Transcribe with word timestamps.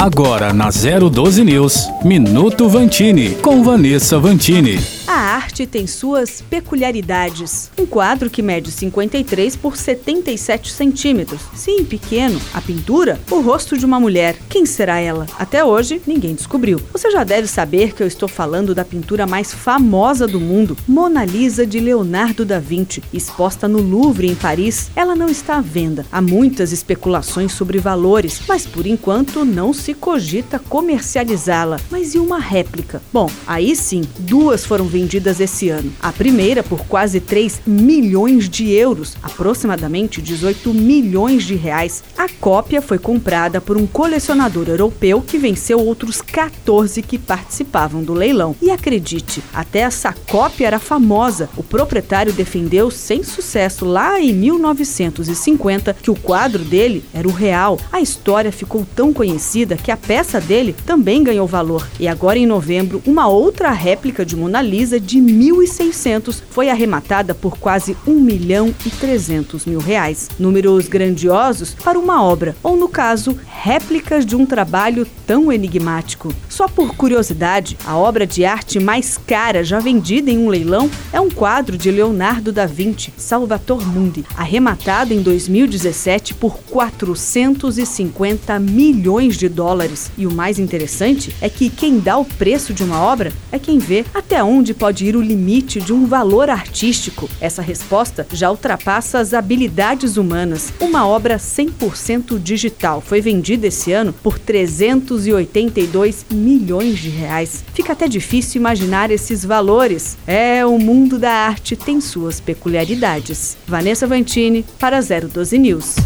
Agora 0.00 0.54
na 0.54 0.70
012 0.70 1.44
News, 1.44 1.90
Minuto 2.02 2.70
Vantini, 2.70 3.34
com 3.34 3.62
Vanessa 3.62 4.18
Vantini. 4.18 4.99
Arte 5.40 5.66
tem 5.66 5.86
suas 5.86 6.42
peculiaridades. 6.42 7.70
Um 7.78 7.86
quadro 7.86 8.28
que 8.28 8.42
mede 8.42 8.70
53 8.70 9.56
por 9.56 9.74
77 9.74 10.70
centímetros. 10.70 11.40
Sim, 11.54 11.82
pequeno. 11.82 12.38
A 12.52 12.60
pintura, 12.60 13.18
o 13.30 13.40
rosto 13.40 13.78
de 13.78 13.86
uma 13.86 13.98
mulher. 13.98 14.36
Quem 14.50 14.66
será 14.66 14.98
ela? 15.00 15.26
Até 15.38 15.64
hoje, 15.64 16.02
ninguém 16.06 16.34
descobriu. 16.34 16.78
Você 16.92 17.10
já 17.10 17.24
deve 17.24 17.46
saber 17.46 17.94
que 17.94 18.02
eu 18.02 18.06
estou 18.06 18.28
falando 18.28 18.74
da 18.74 18.84
pintura 18.84 19.26
mais 19.26 19.54
famosa 19.54 20.26
do 20.26 20.38
mundo, 20.38 20.76
Mona 20.86 21.24
Lisa 21.24 21.66
de 21.66 21.80
Leonardo 21.80 22.44
da 22.44 22.58
Vinci, 22.58 23.02
exposta 23.10 23.66
no 23.66 23.80
Louvre, 23.80 24.28
em 24.28 24.34
Paris. 24.34 24.90
Ela 24.94 25.16
não 25.16 25.30
está 25.30 25.56
à 25.56 25.62
venda. 25.62 26.04
Há 26.12 26.20
muitas 26.20 26.70
especulações 26.70 27.52
sobre 27.52 27.78
valores, 27.78 28.42
mas 28.46 28.66
por 28.66 28.86
enquanto 28.86 29.42
não 29.42 29.72
se 29.72 29.94
cogita 29.94 30.58
comercializá-la. 30.58 31.80
Mas 31.90 32.14
e 32.14 32.18
uma 32.18 32.38
réplica? 32.38 33.00
Bom, 33.10 33.30
aí 33.46 33.74
sim, 33.74 34.02
duas 34.18 34.66
foram 34.66 34.84
vendidas 34.84 35.29
vendidas 35.30 35.40
esse 35.40 35.68
ano. 35.68 35.92
A 36.00 36.12
primeira 36.12 36.62
por 36.62 36.84
quase 36.86 37.20
3 37.20 37.62
milhões 37.66 38.48
de 38.48 38.70
euros, 38.72 39.16
aproximadamente 39.22 40.20
18 40.20 40.74
milhões 40.74 41.44
de 41.44 41.54
reais. 41.54 42.02
A 42.18 42.28
cópia 42.28 42.82
foi 42.82 42.98
comprada 42.98 43.60
por 43.60 43.76
um 43.76 43.86
colecionador 43.86 44.68
europeu 44.68 45.22
que 45.22 45.38
venceu 45.38 45.78
outros 45.78 46.20
14 46.20 47.02
que 47.02 47.18
participavam 47.18 48.02
do 48.02 48.12
leilão. 48.12 48.56
E 48.60 48.70
acredite, 48.70 49.42
até 49.54 49.80
essa 49.80 50.12
cópia 50.12 50.66
era 50.66 50.78
famosa. 50.78 51.48
O 51.56 51.62
proprietário 51.62 52.32
defendeu 52.32 52.90
sem 52.90 53.22
sucesso 53.22 53.84
lá 53.84 54.20
em 54.20 54.32
1950 54.32 55.94
que 55.94 56.10
o 56.10 56.16
quadro 56.16 56.64
dele 56.64 57.04
era 57.14 57.28
o 57.28 57.32
real. 57.32 57.78
A 57.92 58.00
história 58.00 58.50
ficou 58.50 58.86
tão 58.96 59.12
conhecida 59.12 59.76
que 59.76 59.90
a 59.90 59.96
peça 59.96 60.40
dele 60.40 60.74
também 60.86 61.22
ganhou 61.22 61.46
valor. 61.46 61.86
E 61.98 62.08
agora 62.08 62.38
em 62.38 62.46
novembro, 62.46 63.02
uma 63.06 63.28
outra 63.28 63.70
réplica 63.70 64.24
de 64.24 64.36
Mona 64.36 64.62
Lisa 64.62 64.98
de 64.98 65.19
1.600 65.20 66.42
foi 66.50 66.68
arrematada 66.68 67.34
por 67.34 67.58
quase 67.58 67.96
1 68.06 68.14
milhão 68.14 68.74
e 68.84 68.90
300 68.90 69.66
mil 69.66 69.78
reais. 69.78 70.28
Números 70.38 70.88
grandiosos 70.88 71.74
para 71.74 71.98
uma 71.98 72.22
obra, 72.22 72.56
ou 72.62 72.76
no 72.76 72.88
caso, 72.88 73.38
réplicas 73.46 74.24
de 74.24 74.34
um 74.34 74.46
trabalho 74.46 75.06
tão 75.26 75.52
enigmático. 75.52 76.34
Só 76.48 76.66
por 76.66 76.94
curiosidade, 76.96 77.76
a 77.84 77.96
obra 77.96 78.26
de 78.26 78.44
arte 78.44 78.80
mais 78.80 79.18
cara 79.18 79.62
já 79.62 79.78
vendida 79.78 80.30
em 80.30 80.38
um 80.38 80.48
leilão 80.48 80.90
é 81.12 81.20
um 81.20 81.30
quadro 81.30 81.76
de 81.76 81.90
Leonardo 81.90 82.52
da 82.52 82.66
Vinci, 82.66 83.12
Salvator 83.16 83.86
Mundi, 83.86 84.24
arrematado 84.36 85.12
em 85.12 85.22
2017 85.22 86.34
por 86.34 86.58
450 86.70 88.58
milhões 88.58 89.36
de 89.36 89.48
dólares. 89.48 90.10
E 90.16 90.26
o 90.26 90.32
mais 90.32 90.58
interessante 90.58 91.34
é 91.40 91.48
que 91.48 91.68
quem 91.68 91.98
dá 91.98 92.16
o 92.16 92.24
preço 92.24 92.72
de 92.72 92.82
uma 92.82 93.00
obra 93.00 93.32
é 93.52 93.58
quem 93.58 93.78
vê 93.78 94.04
até 94.14 94.42
onde 94.42 94.74
pode 94.74 95.06
ir 95.06 95.09
o 95.16 95.22
limite 95.22 95.80
de 95.80 95.92
um 95.92 96.06
valor 96.06 96.48
artístico? 96.48 97.28
Essa 97.40 97.62
resposta 97.62 98.26
já 98.32 98.50
ultrapassa 98.50 99.18
as 99.18 99.34
habilidades 99.34 100.16
humanas. 100.16 100.72
Uma 100.80 101.06
obra 101.06 101.36
100% 101.36 102.38
digital 102.38 103.00
foi 103.00 103.20
vendida 103.20 103.66
esse 103.66 103.92
ano 103.92 104.12
por 104.12 104.38
382 104.38 106.26
milhões 106.30 106.98
de 106.98 107.08
reais. 107.08 107.64
Fica 107.72 107.92
até 107.92 108.08
difícil 108.08 108.60
imaginar 108.60 109.10
esses 109.10 109.44
valores. 109.44 110.16
É, 110.26 110.64
o 110.64 110.78
mundo 110.78 111.18
da 111.18 111.32
arte 111.32 111.76
tem 111.76 112.00
suas 112.00 112.40
peculiaridades. 112.40 113.56
Vanessa 113.66 114.06
Vantini 114.06 114.64
para 114.78 115.00
012 115.00 115.58
News. 115.58 115.96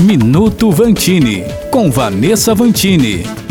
Minuto 0.00 0.70
Vantini 0.70 1.42
com 1.70 1.90
Vanessa 1.90 2.54
Vantini. 2.54 3.47